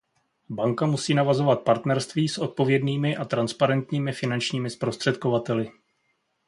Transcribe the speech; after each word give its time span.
Banka 0.49 0.85
musí 0.85 1.13
navazovat 1.13 1.61
partnerství 1.61 2.27
s 2.29 2.37
odpovědnými 2.37 3.15
a 3.17 3.25
transparentními 3.25 4.11
finančními 4.11 4.69
zprostředkovateli. 4.69 5.71